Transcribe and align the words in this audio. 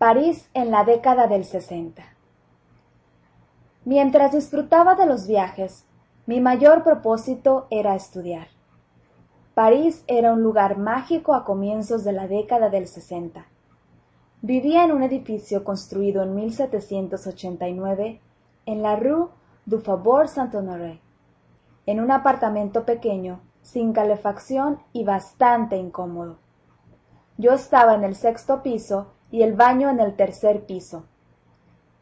París 0.00 0.48
en 0.54 0.70
la 0.70 0.84
década 0.84 1.26
del 1.26 1.44
60. 1.44 2.02
Mientras 3.84 4.32
disfrutaba 4.32 4.94
de 4.94 5.04
los 5.04 5.26
viajes, 5.26 5.84
mi 6.24 6.40
mayor 6.40 6.84
propósito 6.84 7.66
era 7.68 7.94
estudiar. 7.94 8.46
París 9.52 10.02
era 10.06 10.32
un 10.32 10.42
lugar 10.42 10.78
mágico 10.78 11.34
a 11.34 11.44
comienzos 11.44 12.02
de 12.02 12.12
la 12.12 12.28
década 12.28 12.70
del 12.70 12.86
60. 12.86 13.44
Vivía 14.40 14.84
en 14.84 14.92
un 14.92 15.02
edificio 15.02 15.64
construido 15.64 16.22
en 16.22 16.34
1789 16.34 18.22
en 18.64 18.82
la 18.82 18.96
Rue 18.96 19.28
du 19.66 19.80
Faubourg 19.80 20.30
Saint-Honoré, 20.30 21.02
en 21.84 22.00
un 22.00 22.10
apartamento 22.10 22.86
pequeño, 22.86 23.42
sin 23.60 23.92
calefacción 23.92 24.78
y 24.94 25.04
bastante 25.04 25.76
incómodo. 25.76 26.38
Yo 27.36 27.52
estaba 27.52 27.94
en 27.94 28.04
el 28.04 28.14
sexto 28.14 28.62
piso 28.62 29.08
y 29.30 29.42
el 29.42 29.54
baño 29.54 29.90
en 29.90 30.00
el 30.00 30.14
tercer 30.14 30.62
piso. 30.62 31.04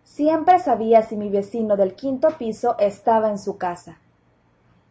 Siempre 0.03 0.59
sabía 0.59 1.03
si 1.03 1.17
mi 1.17 1.29
vecino 1.29 1.77
del 1.77 1.95
quinto 1.95 2.29
piso 2.39 2.77
estaba 2.79 3.31
en 3.31 3.39
su 3.39 3.59
casa. 3.59 3.99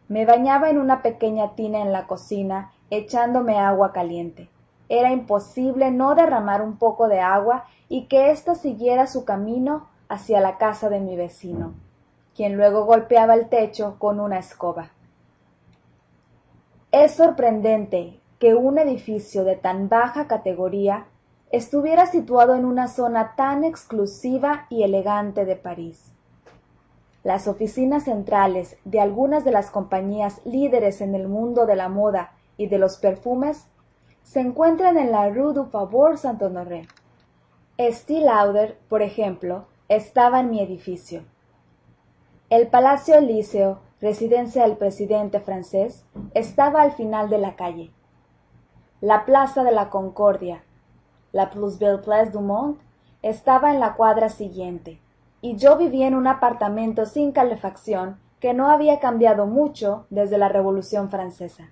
Me 0.08 0.24
bañaba 0.24 0.70
en 0.70 0.78
una 0.78 1.02
pequeña 1.02 1.54
tina 1.54 1.82
en 1.82 1.92
la 1.92 2.06
cocina, 2.06 2.72
echándome 2.90 3.58
agua 3.58 3.92
caliente. 3.92 4.48
Era 4.88 5.12
imposible 5.12 5.90
no 5.90 6.14
derramar 6.14 6.62
un 6.62 6.76
poco 6.76 7.08
de 7.08 7.20
agua 7.20 7.64
y 7.88 8.06
que 8.06 8.30
ésta 8.30 8.54
siguiera 8.54 9.06
su 9.06 9.24
camino 9.24 9.88
hacia 10.08 10.40
la 10.40 10.56
casa 10.56 10.88
de 10.88 11.00
mi 11.00 11.16
vecino, 11.16 11.74
quien 12.34 12.56
luego 12.56 12.84
golpeaba 12.84 13.34
el 13.34 13.48
techo 13.48 13.96
con 13.98 14.20
una 14.20 14.38
escoba. 14.38 14.90
Es 16.90 17.16
sorprendente 17.16 18.18
que 18.38 18.54
un 18.54 18.78
edificio 18.78 19.44
de 19.44 19.56
tan 19.56 19.90
baja 19.90 20.26
categoría 20.26 21.06
estuviera 21.50 22.06
situado 22.06 22.54
en 22.54 22.64
una 22.64 22.88
zona 22.88 23.34
tan 23.34 23.64
exclusiva 23.64 24.66
y 24.68 24.82
elegante 24.82 25.44
de 25.44 25.56
París. 25.56 26.12
Las 27.24 27.48
oficinas 27.48 28.04
centrales 28.04 28.76
de 28.84 29.00
algunas 29.00 29.44
de 29.44 29.50
las 29.52 29.70
compañías 29.70 30.40
líderes 30.44 31.00
en 31.00 31.14
el 31.14 31.28
mundo 31.28 31.66
de 31.66 31.76
la 31.76 31.88
moda 31.88 32.32
y 32.56 32.68
de 32.68 32.78
los 32.78 32.96
perfumes 32.96 33.66
se 34.22 34.40
encuentran 34.40 34.98
en 34.98 35.10
la 35.10 35.30
Rue 35.30 35.54
du 35.54 35.64
Faubourg 35.64 36.18
Saint-Honoré. 36.18 36.86
Estée 37.78 38.20
Lauder, 38.20 38.78
por 38.88 39.02
ejemplo, 39.02 39.66
estaba 39.88 40.40
en 40.40 40.50
mi 40.50 40.60
edificio. 40.60 41.24
El 42.50 42.68
Palacio 42.68 43.16
Elíseo, 43.16 43.80
residencia 44.00 44.62
del 44.62 44.76
presidente 44.76 45.40
francés, 45.40 46.04
estaba 46.34 46.82
al 46.82 46.92
final 46.92 47.30
de 47.30 47.38
la 47.38 47.56
calle. 47.56 47.90
La 49.00 49.24
Plaza 49.24 49.64
de 49.64 49.72
la 49.72 49.90
Concordia, 49.90 50.62
la 51.32 51.50
Plus 51.50 51.78
Belle 51.78 52.00
Place 52.00 52.30
du 52.32 52.40
Monde, 52.40 52.78
estaba 53.22 53.72
en 53.72 53.80
la 53.80 53.94
cuadra 53.94 54.28
siguiente, 54.28 55.00
y 55.40 55.56
yo 55.56 55.76
vivía 55.76 56.06
en 56.06 56.14
un 56.14 56.26
apartamento 56.26 57.06
sin 57.06 57.32
calefacción 57.32 58.18
que 58.40 58.54
no 58.54 58.70
había 58.70 59.00
cambiado 59.00 59.46
mucho 59.46 60.06
desde 60.10 60.38
la 60.38 60.48
Revolución 60.48 61.10
Francesa. 61.10 61.70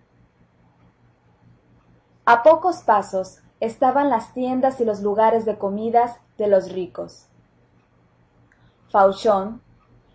A 2.25 2.43
pocos 2.43 2.83
pasos 2.83 3.41
estaban 3.61 4.11
las 4.11 4.33
tiendas 4.33 4.81
y 4.81 4.85
los 4.85 5.01
lugares 5.01 5.45
de 5.45 5.59
comidas 5.59 6.19
de 6.39 6.48
los 6.48 6.73
ricos. 6.73 7.29
Fauchon, 8.91 9.63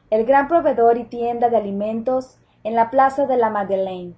el 0.10 0.26
gran 0.26 0.48
proveedor 0.48 0.98
y 0.98 1.06
tienda 1.06 1.50
de 1.50 1.58
alimentos 1.58 2.38
en 2.64 2.76
la 2.76 2.90
Plaza 2.90 3.28
de 3.28 3.38
la 3.38 3.50
Madeleine, 3.50 4.16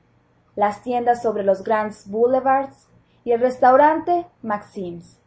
las 0.56 0.82
tiendas 0.82 1.22
sobre 1.22 1.44
los 1.44 1.64
Grands 1.64 2.10
Boulevards 2.10 2.88
y 3.24 3.32
el 3.32 3.40
restaurante 3.40 4.26
Maxims. 4.42 5.20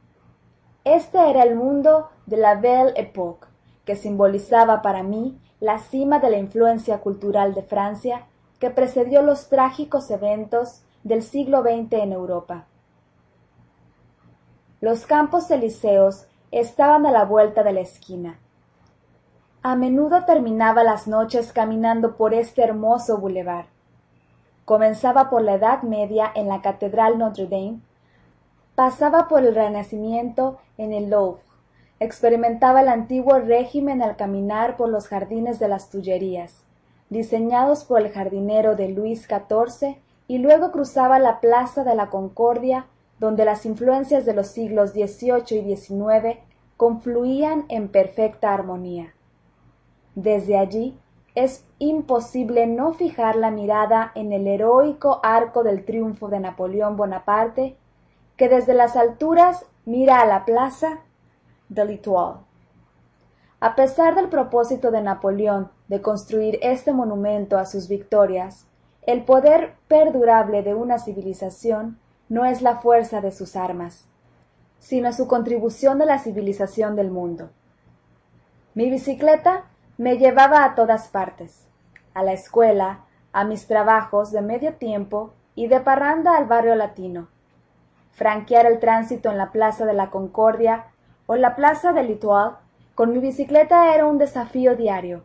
Este 0.84 1.30
era 1.30 1.42
el 1.42 1.56
mundo 1.56 2.10
de 2.26 2.36
la 2.36 2.54
Belle 2.54 2.92
Époque, 2.96 3.48
que 3.84 3.96
simbolizaba 3.96 4.82
para 4.82 5.02
mí 5.02 5.40
la 5.60 5.78
cima 5.78 6.18
de 6.18 6.30
la 6.30 6.38
influencia 6.38 6.98
cultural 7.00 7.54
de 7.54 7.62
Francia 7.62 8.26
que 8.58 8.70
precedió 8.70 9.22
los 9.22 9.48
trágicos 9.48 10.10
eventos 10.10 10.82
del 11.02 11.22
siglo 11.22 11.62
XX 11.62 11.92
en 11.94 12.12
Europa. 12.12 12.66
Los 14.80 15.06
campos 15.06 15.50
elíseos 15.50 16.26
estaban 16.50 17.06
a 17.06 17.10
la 17.10 17.24
vuelta 17.24 17.62
de 17.62 17.72
la 17.72 17.80
esquina. 17.80 18.38
A 19.62 19.74
menudo 19.74 20.24
terminaba 20.24 20.84
las 20.84 21.08
noches 21.08 21.52
caminando 21.52 22.16
por 22.16 22.34
este 22.34 22.62
hermoso 22.62 23.18
bulevar. 23.18 23.66
Comenzaba 24.64 25.28
por 25.30 25.42
la 25.42 25.54
Edad 25.54 25.82
Media 25.82 26.30
en 26.34 26.48
la 26.48 26.60
Catedral 26.60 27.18
Notre 27.18 27.46
Dame 27.46 27.80
pasaba 28.76 29.26
por 29.26 29.42
el 29.42 29.54
Renacimiento 29.54 30.58
en 30.76 30.92
el 30.92 31.08
Louvre, 31.08 31.40
experimentaba 31.98 32.82
el 32.82 32.88
antiguo 32.88 33.38
régimen 33.38 34.02
al 34.02 34.16
caminar 34.16 34.76
por 34.76 34.90
los 34.90 35.08
jardines 35.08 35.58
de 35.58 35.66
las 35.66 35.88
Tullerías, 35.88 36.62
diseñados 37.08 37.84
por 37.84 38.02
el 38.02 38.12
jardinero 38.12 38.76
de 38.76 38.90
Luis 38.90 39.26
XIV, 39.26 39.96
y 40.28 40.38
luego 40.38 40.72
cruzaba 40.72 41.18
la 41.18 41.40
Plaza 41.40 41.84
de 41.84 41.94
la 41.94 42.10
Concordia, 42.10 42.86
donde 43.18 43.46
las 43.46 43.64
influencias 43.64 44.26
de 44.26 44.34
los 44.34 44.48
siglos 44.48 44.90
XVIII 44.90 45.58
y 45.58 45.76
XIX 45.76 46.38
confluían 46.76 47.64
en 47.68 47.88
perfecta 47.88 48.52
armonía. 48.52 49.14
Desde 50.14 50.58
allí 50.58 50.98
es 51.34 51.64
imposible 51.78 52.66
no 52.66 52.92
fijar 52.92 53.36
la 53.36 53.50
mirada 53.50 54.12
en 54.14 54.32
el 54.32 54.46
heroico 54.46 55.20
arco 55.22 55.62
del 55.62 55.84
triunfo 55.86 56.28
de 56.28 56.40
Napoleón 56.40 56.96
Bonaparte 56.96 57.76
que 58.36 58.48
desde 58.48 58.74
las 58.74 58.96
alturas 58.96 59.66
mira 59.84 60.20
a 60.20 60.26
la 60.26 60.44
plaza 60.44 61.00
de 61.68 61.84
l'Étoile. 61.84 62.40
A 63.60 63.74
pesar 63.74 64.14
del 64.14 64.28
propósito 64.28 64.90
de 64.90 65.00
Napoleón 65.00 65.70
de 65.88 66.02
construir 66.02 66.58
este 66.62 66.92
monumento 66.92 67.58
a 67.58 67.64
sus 67.64 67.88
victorias, 67.88 68.66
el 69.02 69.24
poder 69.24 69.74
perdurable 69.88 70.62
de 70.62 70.74
una 70.74 70.98
civilización 70.98 71.98
no 72.28 72.44
es 72.44 72.60
la 72.60 72.76
fuerza 72.80 73.20
de 73.20 73.32
sus 73.32 73.56
armas, 73.56 74.06
sino 74.78 75.12
su 75.12 75.26
contribución 75.26 76.02
a 76.02 76.06
la 76.06 76.18
civilización 76.18 76.96
del 76.96 77.10
mundo. 77.10 77.50
Mi 78.74 78.90
bicicleta 78.90 79.64
me 79.96 80.18
llevaba 80.18 80.64
a 80.64 80.74
todas 80.74 81.08
partes, 81.08 81.66
a 82.12 82.22
la 82.22 82.32
escuela, 82.32 83.04
a 83.32 83.44
mis 83.44 83.66
trabajos 83.66 84.32
de 84.32 84.42
medio 84.42 84.74
tiempo 84.74 85.32
y 85.54 85.68
de 85.68 85.80
parranda 85.80 86.36
al 86.36 86.44
barrio 86.44 86.74
latino, 86.74 87.28
franquear 88.16 88.64
el 88.64 88.80
tránsito 88.80 89.30
en 89.30 89.36
la 89.36 89.52
Plaza 89.52 89.84
de 89.84 89.92
la 89.92 90.10
Concordia 90.10 90.86
o 91.26 91.36
la 91.36 91.54
Plaza 91.54 91.92
de 91.92 92.02
L'Étoile 92.02 92.56
con 92.94 93.12
mi 93.12 93.18
bicicleta 93.18 93.94
era 93.94 94.06
un 94.06 94.16
desafío 94.16 94.74
diario. 94.74 95.22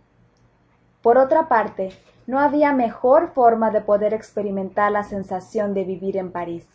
Por 1.01 1.17
otra 1.17 1.47
parte, 1.47 1.91
no 2.27 2.39
había 2.39 2.73
mejor 2.73 3.29
forma 3.29 3.71
de 3.71 3.79
poder 3.79 4.13
experimentar 4.13 4.91
la 4.91 5.03
sensación 5.03 5.73
de 5.73 5.85
vivir 5.85 6.17
en 6.17 6.33
París. 6.33 6.67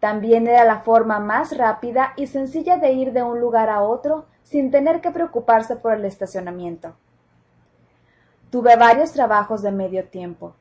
También 0.00 0.48
era 0.48 0.64
la 0.64 0.80
forma 0.80 1.20
más 1.20 1.56
rápida 1.56 2.12
y 2.16 2.26
sencilla 2.26 2.78
de 2.78 2.92
ir 2.92 3.12
de 3.12 3.22
un 3.22 3.40
lugar 3.40 3.70
a 3.70 3.82
otro 3.82 4.26
sin 4.42 4.72
tener 4.72 5.00
que 5.00 5.12
preocuparse 5.12 5.76
por 5.76 5.94
el 5.94 6.04
estacionamiento. 6.04 6.92
Tuve 8.50 8.74
varios 8.74 9.12
trabajos 9.12 9.62
de 9.62 9.70
medio 9.70 10.08
tiempo. 10.08 10.54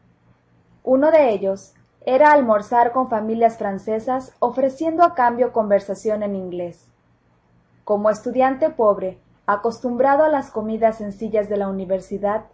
Uno 0.83 1.09
de 1.09 1.31
ellos 1.31 1.73
era 2.05 2.33
almorzar 2.33 2.91
con 2.91 3.09
familias 3.09 3.57
francesas 3.57 4.33
ofreciendo 4.39 5.03
a 5.03 5.15
cambio 5.15 5.53
conversación 5.53 6.21
en 6.21 6.35
inglés. 6.35 6.91
Como 7.85 8.09
estudiante 8.09 8.69
pobre, 8.69 9.19
acostumbrado 9.45 10.25
a 10.25 10.29
las 10.29 10.51
comidas 10.51 10.97
sencillas 10.97 11.47
de 11.47 11.55
la 11.55 11.69
universidad, 11.69 12.45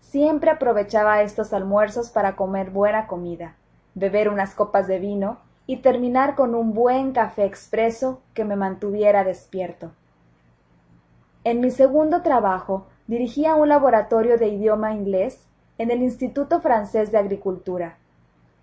siempre 0.00 0.50
aprovechaba 0.50 1.20
estos 1.20 1.52
almuerzos 1.52 2.10
para 2.10 2.34
comer 2.34 2.70
buena 2.70 3.06
comida, 3.06 3.56
beber 3.94 4.30
unas 4.30 4.54
copas 4.54 4.86
de 4.86 4.98
vino 4.98 5.38
y 5.66 5.78
terminar 5.78 6.34
con 6.34 6.54
un 6.54 6.72
buen 6.72 7.12
café 7.12 7.44
expreso 7.44 8.22
que 8.32 8.44
me 8.44 8.56
mantuviera 8.56 9.22
despierto. 9.22 9.92
En 11.44 11.60
mi 11.60 11.70
segundo 11.70 12.22
trabajo 12.22 12.86
dirigía 13.06 13.54
un 13.54 13.68
laboratorio 13.68 14.38
de 14.38 14.48
idioma 14.48 14.94
inglés 14.94 15.46
en 15.76 15.90
el 15.90 16.02
Instituto 16.02 16.60
Francés 16.60 17.12
de 17.12 17.18
Agricultura 17.18 17.98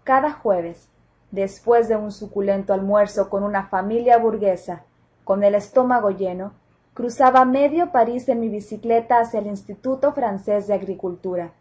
cada 0.04 0.32
jueves, 0.32 0.90
después 1.32 1.88
de 1.88 1.96
un 1.96 2.12
suculento 2.12 2.74
almuerzo 2.74 3.30
con 3.30 3.44
una 3.44 3.68
familia 3.68 4.18
burguesa, 4.18 4.84
con 5.24 5.44
el 5.44 5.56
estómago 5.56 6.10
lleno, 6.10 6.54
cruzaba 6.94 7.46
medio 7.46 7.92
París 7.92 8.28
en 8.30 8.40
mi 8.40 8.50
bicicleta 8.50 9.20
hacia 9.20 9.40
el 9.40 9.48
Instituto 9.48 10.12
Francés 10.12 10.68
de 10.68 10.74
Agricultura. 10.74 11.54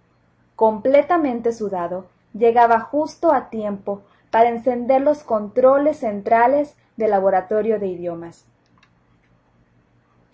Completamente 0.57 1.53
sudado, 1.53 2.07
llegaba 2.33 2.81
justo 2.81 3.33
a 3.33 3.49
tiempo 3.49 4.03
para 4.31 4.49
encender 4.49 5.03
los 5.03 5.23
controles 5.23 5.99
centrales 5.99 6.77
del 6.97 7.11
laboratorio 7.11 7.79
de 7.79 7.89
idiomas. 7.89 8.47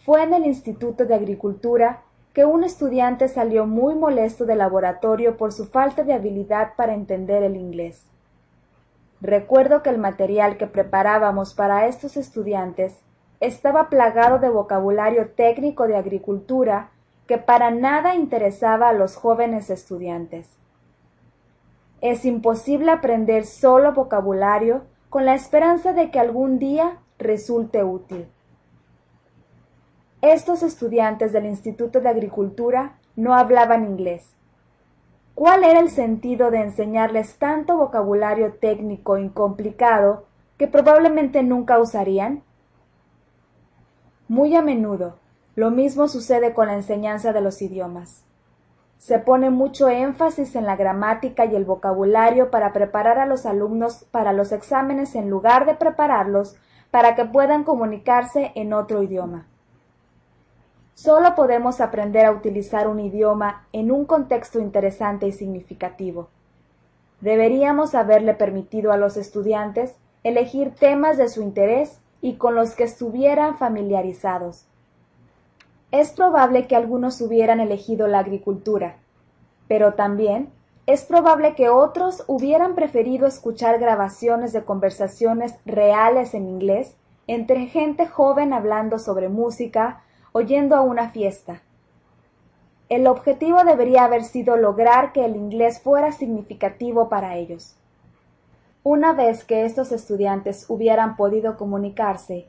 Fue 0.05 0.23
en 0.23 0.35
el 0.35 0.47
Instituto 0.47 1.05
de 1.05 1.15
Agricultura 1.15 2.03
que 2.37 2.45
un 2.45 2.65
estudiante 2.65 3.29
salió 3.29 3.65
muy 3.65 3.95
molesto 3.95 4.45
del 4.45 4.59
laboratorio 4.59 5.39
por 5.39 5.55
su 5.55 5.65
falta 5.65 6.03
de 6.03 6.13
habilidad 6.13 6.75
para 6.77 6.93
entender 6.93 7.43
el 7.43 7.57
inglés. 7.57 8.05
Recuerdo 9.23 9.83
que 9.83 9.89
el 9.89 9.97
material 9.97 10.59
que 10.59 10.67
preparábamos 10.67 11.55
para 11.55 11.87
estos 11.87 12.19
estudiantes 12.19 13.01
estaba 13.41 13.89
plagado 13.89 14.39
de 14.39 14.51
vocabulario 14.51 15.31
técnico 15.31 15.89
de 15.89 15.97
agricultura 15.97 16.91
que 17.27 17.39
para 17.39 17.71
nada 17.71 18.15
interesaba 18.15 18.91
a 18.91 18.93
los 18.93 19.17
jóvenes 19.17 19.71
estudiantes. 19.71 20.59
Es 22.03 22.27
imposible 22.27 22.91
aprender 22.91 23.47
solo 23.47 23.95
vocabulario 23.95 24.83
con 25.09 25.25
la 25.25 25.33
esperanza 25.33 25.95
de 25.95 26.11
que 26.11 26.21
algún 26.21 26.59
día 26.59 26.99
resulte 27.19 27.83
útil. 27.83 28.29
Estos 30.23 30.63
estudiantes 30.63 31.33
del 31.33 31.45
Instituto 31.45 32.01
de 32.01 32.09
Agricultura 32.09 32.99
no 33.17 33.35
hablaban 33.35 33.85
inglés. 33.85 34.35
¿Cuál 35.35 35.65
era 35.65 35.81
el 35.81 35.91
sentido 35.91 36.51
de 36.51 36.63
enseñarles 36.63 37.37
tanto 37.39 37.77
vocabulario 37.77 38.55
técnico 38.55 39.19
y 39.19 39.29
complicado 39.29 40.25
que 40.57 40.67
probablemente 40.67 41.43
nunca 41.43 41.79
usarían? 41.79 42.43
Muy 44.29 44.57
a 44.57 44.63
menudo, 44.63 45.19
lo 45.55 45.71
mismo 45.71 46.09
sucede 46.09 46.55
con 46.55 46.69
la 46.69 46.75
enseñanza 46.75 47.35
de 47.35 47.43
los 47.43 47.61
idiomas. 47.61 48.25
Se 48.97 49.19
pone 49.19 49.51
mucho 49.51 49.91
énfasis 49.91 50.57
en 50.57 50.65
la 50.65 50.77
gramática 50.77 51.45
y 51.45 51.55
el 51.55 51.67
vocabulario 51.67 52.51
para 52.51 52.73
preparar 52.73 53.19
a 53.19 53.27
los 53.27 53.45
alumnos 53.45 54.07
para 54.11 54.33
los 54.33 54.53
exámenes 54.53 55.15
en 55.15 55.29
lugar 55.29 55.67
de 55.67 55.75
prepararlos 55.75 56.57
para 56.91 57.15
que 57.15 57.27
puedan 57.27 57.65
comunicarse 57.65 58.53
en 58.55 58.73
otro 58.73 59.03
idioma. 59.03 59.47
Solo 60.97 61.35
podemos 61.35 61.83
aprender 61.83 62.25
a 62.25 62.33
utilizar 62.33 62.89
un 62.89 63.01
idioma 63.01 63.67
en 63.75 63.93
un 63.93 64.07
contexto 64.07 64.61
interesante 64.61 65.27
y 65.27 65.33
significativo. 65.33 66.31
Deberíamos 67.21 67.95
haberle 67.95 68.33
permitido 68.33 68.93
a 68.93 68.97
los 68.97 69.19
estudiantes 69.19 69.95
elegir 70.25 70.71
temas 70.75 71.19
de 71.19 71.29
su 71.29 71.43
interés 71.43 72.01
y 72.23 72.37
con 72.37 72.55
los 72.55 72.75
que 72.75 72.85
estuvieran 72.85 73.59
familiarizados. 73.59 74.65
Es 75.91 76.13
probable 76.13 76.67
que 76.67 76.77
algunos 76.77 77.21
hubieran 77.21 77.61
elegido 77.61 78.09
la 78.09 78.21
agricultura, 78.21 78.97
pero 79.69 79.93
también 79.93 80.49
es 80.87 81.05
probable 81.05 81.55
que 81.55 81.69
otros 81.69 82.25
hubieran 82.27 82.75
preferido 82.75 83.27
escuchar 83.27 83.79
grabaciones 83.79 84.55
de 84.55 84.65
conversaciones 84.65 85.57
reales 85.67 86.33
en 86.33 86.49
inglés 86.49 86.97
entre 87.27 87.67
gente 87.67 88.07
joven 88.07 88.55
hablando 88.55 88.99
sobre 88.99 89.29
música 89.29 90.03
o 90.37 90.43
yendo 90.43 90.77
a 90.77 90.83
una 90.83 91.09
fiesta. 91.13 91.63
El 92.91 93.07
objetivo 93.07 93.65
debería 93.65 94.05
haber 94.05 94.23
sido 94.23 94.59
lograr 94.59 95.15
que 95.15 95.25
el 95.25 95.35
inglés 95.35 95.81
fuera 95.81 96.13
significativo 96.13 97.09
para 97.09 97.37
ellos. 97.37 97.75
Una 98.83 99.15
vez 99.15 99.45
que 99.45 99.65
estos 99.65 99.93
estudiantes 99.93 100.67
hubieran 100.69 101.17
podido 101.17 101.57
comunicarse, 101.57 102.49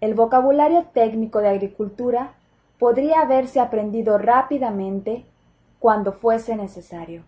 el 0.00 0.14
vocabulario 0.14 0.86
técnico 0.92 1.38
de 1.38 1.50
agricultura 1.50 2.32
podría 2.80 3.20
haberse 3.20 3.60
aprendido 3.60 4.18
rápidamente 4.18 5.24
cuando 5.78 6.12
fuese 6.12 6.56
necesario. 6.56 7.22